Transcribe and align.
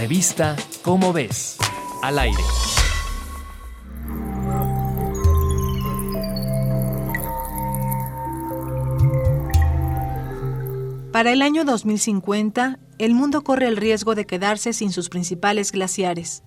Revista 0.00 0.56
Cómo 0.80 1.12
ves, 1.12 1.58
al 2.00 2.18
aire. 2.18 2.42
Para 11.12 11.32
el 11.32 11.42
año 11.42 11.66
2050, 11.66 12.78
el 12.96 13.12
mundo 13.12 13.44
corre 13.44 13.68
el 13.68 13.76
riesgo 13.76 14.14
de 14.14 14.24
quedarse 14.24 14.72
sin 14.72 14.90
sus 14.90 15.10
principales 15.10 15.70
glaciares. 15.70 16.44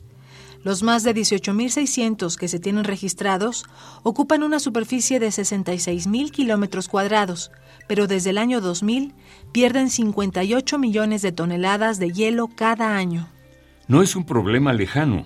Los 0.64 0.82
más 0.82 1.04
de 1.04 1.14
18.600 1.14 2.36
que 2.38 2.48
se 2.48 2.58
tienen 2.58 2.86
registrados 2.86 3.66
ocupan 4.02 4.42
una 4.42 4.60
superficie 4.60 5.20
de 5.20 5.28
66.000 5.28 6.32
kilómetros 6.32 6.88
cuadrados, 6.88 7.52
pero 7.88 8.08
desde 8.08 8.32
el 8.32 8.40
año 8.40 8.62
2000 8.62 9.14
pierden 9.52 9.92
58 9.92 10.80
millones 10.80 11.22
de 11.22 11.32
toneladas 11.32 12.00
de 12.00 12.10
hielo 12.10 12.48
cada 12.48 12.98
año. 12.98 13.30
No 13.88 14.02
es 14.02 14.16
un 14.16 14.26
problema 14.26 14.72
lejano. 14.74 15.26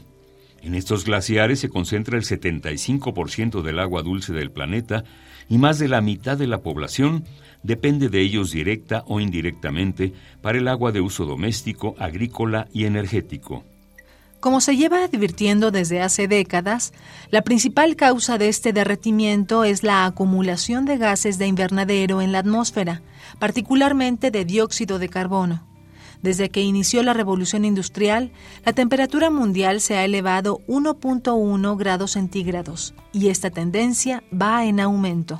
En 0.61 0.73
estos 0.73 1.05
glaciares 1.05 1.59
se 1.59 1.69
concentra 1.69 2.17
el 2.17 2.23
75% 2.23 3.61
del 3.61 3.79
agua 3.79 4.01
dulce 4.01 4.33
del 4.33 4.51
planeta 4.51 5.03
y 5.47 5.59
más 5.59 5.77
de 5.77 5.87
la 5.87 6.01
mitad 6.01 6.37
de 6.37 6.47
la 6.47 6.61
población 6.61 7.23
depende 7.61 8.09
de 8.09 8.21
ellos 8.21 8.51
directa 8.51 9.03
o 9.07 9.19
indirectamente 9.19 10.13
para 10.41 10.57
el 10.57 10.67
agua 10.67 10.91
de 10.91 11.01
uso 11.01 11.25
doméstico, 11.25 11.95
agrícola 11.99 12.67
y 12.73 12.85
energético. 12.85 13.63
Como 14.39 14.61
se 14.61 14.75
lleva 14.75 15.03
advirtiendo 15.03 15.71
desde 15.71 16.01
hace 16.01 16.27
décadas, 16.27 16.93
la 17.31 17.41
principal 17.41 17.95
causa 17.95 18.37
de 18.37 18.49
este 18.49 18.73
derretimiento 18.73 19.63
es 19.63 19.83
la 19.83 20.05
acumulación 20.05 20.85
de 20.85 20.97
gases 20.97 21.37
de 21.37 21.47
invernadero 21.47 22.21
en 22.21 22.31
la 22.31 22.39
atmósfera, 22.39 23.01
particularmente 23.39 24.29
de 24.29 24.45
dióxido 24.45 24.99
de 24.99 25.09
carbono. 25.09 25.76
Desde 26.21 26.49
que 26.49 26.61
inició 26.61 27.03
la 27.03 27.13
revolución 27.13 27.65
industrial, 27.65 28.31
la 28.65 28.73
temperatura 28.73 29.29
mundial 29.29 29.81
se 29.81 29.95
ha 29.97 30.05
elevado 30.05 30.61
1.1 30.67 31.77
grados 31.77 32.11
centígrados 32.11 32.93
y 33.13 33.27
esta 33.29 33.51
tendencia 33.51 34.23
va 34.33 34.65
en 34.65 34.79
aumento. 34.79 35.39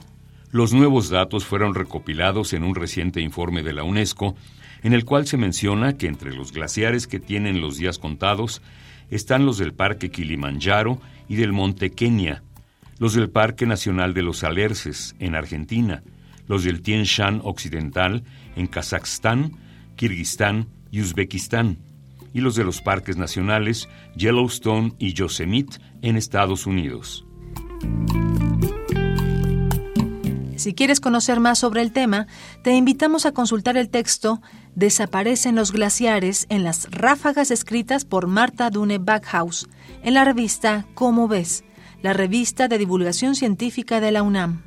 Los 0.52 0.74
nuevos 0.74 1.10
datos 1.10 1.46
fueron 1.46 1.76
recopilados 1.76 2.54
en 2.54 2.64
un 2.64 2.76
reciente 2.76 3.22
informe 3.22 3.64
de 3.64 3.74
la 3.74 3.84
UNESCO, 3.84 4.36
en 4.84 4.94
el 4.94 5.04
cual 5.04 5.28
se 5.28 5.38
menciona 5.38 5.98
que 5.98 6.08
entre 6.08 6.34
los 6.34 6.54
glaciares 6.54 7.08
que 7.08 7.20
tienen 7.20 7.60
los 7.60 7.78
días 7.78 8.00
contados 8.00 8.62
están 9.10 9.46
los 9.46 9.58
del 9.58 9.74
Parque 9.74 10.10
Kilimanjaro 10.10 11.02
y 11.28 11.36
del 11.36 11.52
Monte 11.52 11.92
Kenia, 11.92 12.44
los 13.00 13.14
del 13.14 13.30
Parque 13.30 13.66
Nacional 13.66 14.14
de 14.14 14.22
los 14.22 14.44
Alerces, 14.44 15.16
en 15.20 15.36
Argentina, 15.36 16.04
los 16.48 16.64
del 16.64 16.82
Tien 16.82 17.04
Shan 17.04 17.42
Occidental, 17.44 18.24
en 18.56 18.68
Kazajstán, 18.68 19.52
Kirguistán 19.96 20.68
y 20.92 21.02
Uzbekistán, 21.02 21.78
y 22.34 22.42
los 22.42 22.56
de 22.56 22.64
los 22.64 22.82
parques 22.82 23.18
nacionales 23.18 23.90
Yellowstone 24.16 24.94
y 25.00 25.14
Yosemite 25.14 25.78
en 26.02 26.18
Estados 26.18 26.66
Unidos. 26.66 27.26
Si 30.58 30.74
quieres 30.74 31.00
conocer 31.00 31.40
más 31.40 31.60
sobre 31.60 31.82
el 31.82 31.92
tema, 31.92 32.28
te 32.64 32.76
invitamos 32.76 33.26
a 33.26 33.32
consultar 33.32 33.78
el 33.78 33.90
texto 33.90 34.42
Desaparecen 34.76 35.56
los 35.56 35.72
glaciares 35.72 36.46
en 36.50 36.64
las 36.64 36.92
ráfagas 36.92 37.52
escritas 37.52 38.06
por 38.06 38.28
Marta 38.28 38.70
Dune 38.70 38.98
Backhaus 38.98 39.68
en 40.04 40.14
la 40.14 40.24
revista 40.24 40.86
Cómo 40.94 41.28
ves, 41.28 41.64
la 42.02 42.14
revista 42.14 42.68
de 42.68 42.78
divulgación 42.78 43.36
científica 43.36 44.00
de 44.00 44.12
la 44.12 44.24
UNAM. 44.24 44.67